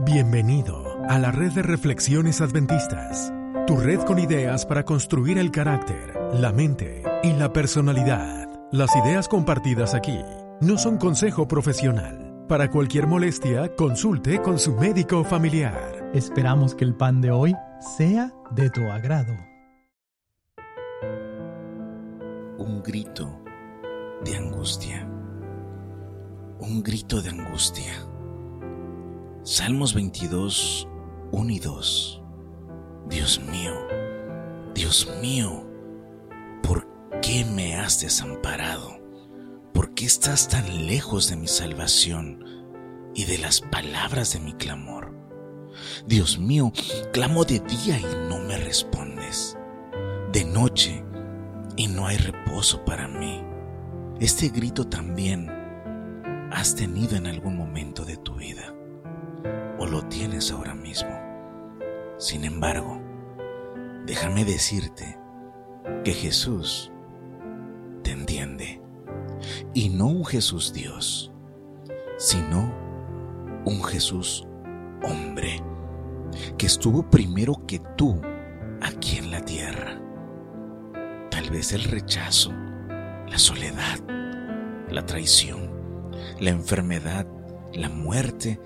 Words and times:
Bienvenido 0.00 0.98
a 1.08 1.18
la 1.18 1.30
red 1.30 1.52
de 1.52 1.62
reflexiones 1.62 2.40
adventistas, 2.40 3.32
tu 3.66 3.76
red 3.76 4.00
con 4.00 4.18
ideas 4.18 4.64
para 4.64 4.84
construir 4.84 5.38
el 5.38 5.50
carácter, 5.50 6.18
la 6.32 6.50
mente 6.50 7.02
y 7.22 7.32
la 7.34 7.52
personalidad. 7.52 8.48
Las 8.72 8.88
ideas 8.96 9.28
compartidas 9.28 9.94
aquí 9.94 10.18
no 10.62 10.78
son 10.78 10.96
consejo 10.96 11.46
profesional. 11.46 12.46
Para 12.48 12.70
cualquier 12.70 13.06
molestia, 13.06 13.76
consulte 13.76 14.40
con 14.40 14.58
su 14.58 14.74
médico 14.74 15.24
familiar. 15.24 16.10
Esperamos 16.14 16.74
que 16.74 16.84
el 16.84 16.94
pan 16.94 17.20
de 17.20 17.30
hoy 17.30 17.54
sea 17.96 18.32
de 18.50 18.70
tu 18.70 18.80
agrado. 18.90 19.36
Un 22.56 22.82
grito 22.82 23.42
de 24.24 24.36
angustia. 24.36 25.06
Un 26.58 26.82
grito 26.82 27.20
de 27.20 27.28
angustia 27.28 28.11
Salmos 29.44 29.92
22, 29.92 30.86
1 31.32 31.50
y 31.50 31.58
2. 31.58 32.22
Dios 33.08 33.40
mío, 33.40 33.72
Dios 34.72 35.12
mío, 35.20 35.66
¿por 36.62 36.86
qué 37.20 37.44
me 37.44 37.74
has 37.74 38.00
desamparado? 38.00 39.00
¿Por 39.74 39.94
qué 39.94 40.04
estás 40.04 40.46
tan 40.46 40.86
lejos 40.86 41.28
de 41.28 41.34
mi 41.34 41.48
salvación 41.48 42.44
y 43.16 43.24
de 43.24 43.38
las 43.38 43.62
palabras 43.62 44.32
de 44.32 44.38
mi 44.38 44.52
clamor? 44.52 45.12
Dios 46.06 46.38
mío, 46.38 46.72
clamo 47.12 47.44
de 47.44 47.58
día 47.58 47.98
y 47.98 48.28
no 48.28 48.38
me 48.38 48.56
respondes, 48.58 49.58
de 50.30 50.44
noche 50.44 51.04
y 51.76 51.88
no 51.88 52.06
hay 52.06 52.16
reposo 52.16 52.84
para 52.84 53.08
mí. 53.08 53.42
Este 54.20 54.50
grito 54.50 54.86
también 54.86 55.50
has 56.52 56.76
tenido 56.76 57.16
en 57.16 57.26
algún 57.26 57.56
momento 57.56 58.04
de 58.04 58.16
tu 58.18 58.36
vida 58.36 58.72
o 59.78 59.86
lo 59.86 60.02
tienes 60.06 60.50
ahora 60.50 60.74
mismo. 60.74 61.10
Sin 62.18 62.44
embargo, 62.44 63.00
déjame 64.06 64.44
decirte 64.44 65.18
que 66.04 66.12
Jesús 66.12 66.92
te 68.02 68.12
entiende. 68.12 68.80
Y 69.74 69.88
no 69.88 70.06
un 70.06 70.24
Jesús 70.24 70.72
Dios, 70.72 71.32
sino 72.16 72.72
un 73.64 73.82
Jesús 73.82 74.46
hombre, 75.02 75.60
que 76.56 76.66
estuvo 76.66 77.08
primero 77.10 77.66
que 77.66 77.80
tú 77.96 78.20
aquí 78.80 79.18
en 79.18 79.30
la 79.30 79.44
tierra. 79.44 80.00
Tal 81.30 81.50
vez 81.50 81.72
el 81.72 81.84
rechazo, 81.84 82.52
la 83.28 83.38
soledad, 83.38 83.98
la 84.88 85.04
traición, 85.06 85.70
la 86.40 86.50
enfermedad, 86.50 87.26
la 87.72 87.88
muerte 87.88 88.60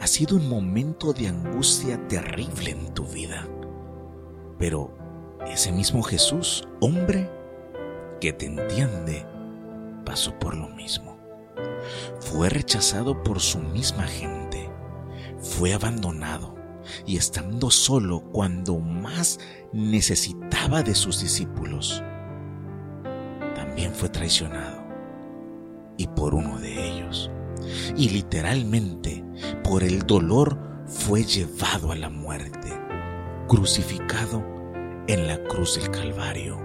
ha 0.00 0.06
sido 0.06 0.36
un 0.36 0.48
momento 0.48 1.12
de 1.12 1.28
angustia 1.28 2.08
terrible 2.08 2.70
en 2.70 2.94
tu 2.94 3.04
vida. 3.04 3.46
Pero 4.58 4.96
ese 5.46 5.72
mismo 5.72 6.02
Jesús, 6.02 6.66
hombre, 6.80 7.30
que 8.18 8.32
te 8.32 8.46
entiende, 8.46 9.26
pasó 10.04 10.38
por 10.38 10.56
lo 10.56 10.68
mismo. 10.68 11.18
Fue 12.20 12.48
rechazado 12.48 13.22
por 13.22 13.40
su 13.40 13.58
misma 13.58 14.04
gente, 14.04 14.70
fue 15.38 15.74
abandonado 15.74 16.54
y 17.06 17.16
estando 17.18 17.70
solo 17.70 18.20
cuando 18.32 18.78
más 18.78 19.38
necesitaba 19.72 20.82
de 20.82 20.94
sus 20.94 21.20
discípulos, 21.20 22.02
también 23.54 23.94
fue 23.94 24.08
traicionado 24.08 24.82
y 25.96 26.06
por 26.08 26.34
uno 26.34 26.58
de 26.58 26.90
ellos 26.90 27.30
y 27.96 28.10
literalmente 28.10 29.24
por 29.62 29.82
el 29.82 30.00
dolor 30.06 30.58
fue 30.86 31.24
llevado 31.24 31.92
a 31.92 31.96
la 31.96 32.10
muerte, 32.10 32.68
crucificado 33.48 34.44
en 35.06 35.26
la 35.26 35.42
cruz 35.44 35.78
del 35.78 35.90
Calvario 35.90 36.58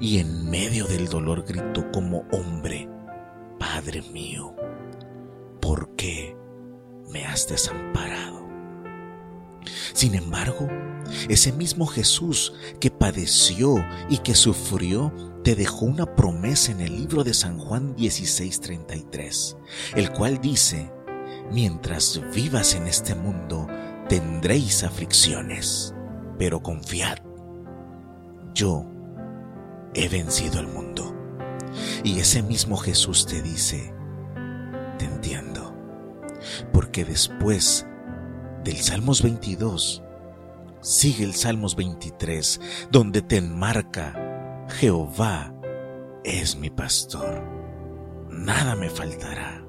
y 0.00 0.18
en 0.18 0.48
medio 0.50 0.86
del 0.86 1.08
dolor 1.08 1.44
gritó 1.46 1.90
como 1.92 2.24
hombre, 2.32 2.88
Padre 3.58 4.02
mío, 4.12 4.54
¿por 5.60 5.94
qué 5.96 6.36
me 7.10 7.24
has 7.24 7.48
desamparado? 7.48 8.45
Sin 9.96 10.14
embargo, 10.14 10.68
ese 11.30 11.52
mismo 11.52 11.86
Jesús 11.86 12.52
que 12.80 12.90
padeció 12.90 13.82
y 14.10 14.18
que 14.18 14.34
sufrió 14.34 15.10
te 15.42 15.54
dejó 15.54 15.86
una 15.86 16.14
promesa 16.14 16.70
en 16.70 16.82
el 16.82 16.94
libro 16.94 17.24
de 17.24 17.32
San 17.32 17.58
Juan 17.58 17.96
16:33, 17.96 19.56
el 19.94 20.12
cual 20.12 20.38
dice, 20.42 20.92
mientras 21.50 22.20
vivas 22.34 22.74
en 22.74 22.88
este 22.88 23.14
mundo 23.14 23.68
tendréis 24.06 24.84
aflicciones, 24.84 25.94
pero 26.38 26.62
confiad, 26.62 27.16
yo 28.52 28.84
he 29.94 30.10
vencido 30.10 30.60
el 30.60 30.66
mundo. 30.66 31.16
Y 32.04 32.18
ese 32.18 32.42
mismo 32.42 32.76
Jesús 32.76 33.24
te 33.24 33.40
dice, 33.40 33.94
te 34.98 35.06
entiendo, 35.06 35.74
porque 36.70 37.06
después 37.06 37.86
del 38.66 38.78
Salmos 38.78 39.22
22, 39.22 40.02
sigue 40.80 41.22
el 41.22 41.34
Salmos 41.34 41.76
23, 41.76 42.60
donde 42.90 43.22
te 43.22 43.36
enmarca 43.36 44.66
Jehová 44.80 45.54
es 46.24 46.56
mi 46.56 46.68
pastor. 46.68 47.44
Nada 48.28 48.74
me 48.74 48.90
faltará. 48.90 49.64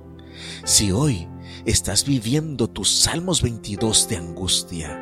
Si 0.66 0.92
hoy 0.92 1.30
estás 1.66 2.06
viviendo 2.06 2.68
tus 2.68 2.90
Salmos 2.90 3.44
22 3.44 4.10
de 4.10 4.18
angustia, 4.18 4.98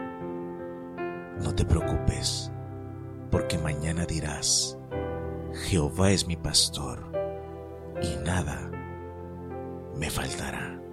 no 1.41 1.55
te 1.55 1.63
preocupes, 1.63 2.51
porque 3.31 3.57
mañana 3.57 4.05
dirás, 4.05 4.77
Jehová 5.69 6.11
es 6.11 6.27
mi 6.27 6.35
pastor 6.35 7.13
y 8.03 8.13
nada 8.25 8.69
me 9.95 10.09
faltará. 10.09 10.84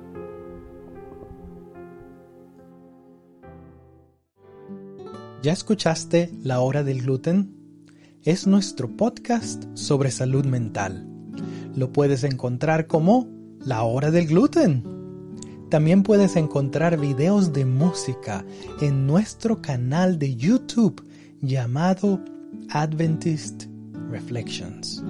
¿Ya 5.42 5.52
escuchaste 5.52 6.30
la 6.42 6.60
hora 6.60 6.84
del 6.84 7.02
gluten? 7.02 7.62
es 8.24 8.46
nuestro 8.46 8.96
podcast 8.96 9.64
sobre 9.74 10.12
salud 10.12 10.44
mental. 10.44 11.08
Lo 11.74 11.92
puedes 11.92 12.22
encontrar 12.22 12.86
como 12.86 13.28
La 13.58 13.82
Hora 13.82 14.12
del 14.12 14.28
Gluten. 14.28 14.84
También 15.70 16.04
puedes 16.04 16.36
encontrar 16.36 17.00
videos 17.00 17.52
de 17.52 17.64
música 17.64 18.44
en 18.80 19.06
nuestro 19.06 19.60
canal 19.60 20.18
de 20.18 20.36
YouTube 20.36 21.04
llamado 21.40 22.20
Adventist 22.70 23.64
Reflections. 24.08 25.02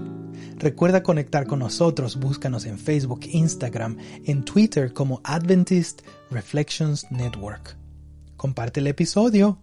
Recuerda 0.56 1.02
conectar 1.02 1.46
con 1.46 1.58
nosotros, 1.58 2.18
búscanos 2.18 2.64
en 2.64 2.78
Facebook, 2.78 3.20
Instagram, 3.24 3.98
en 4.24 4.44
Twitter 4.44 4.94
como 4.94 5.20
Adventist 5.24 6.00
Reflections 6.30 7.04
Network. 7.10 7.76
Comparte 8.36 8.80
el 8.80 8.86
episodio 8.86 9.58